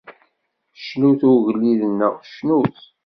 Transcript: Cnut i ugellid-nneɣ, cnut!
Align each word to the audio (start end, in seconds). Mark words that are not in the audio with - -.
Cnut 0.87 1.21
i 1.27 1.29
ugellid-nneɣ, 1.31 2.13
cnut! 2.35 2.77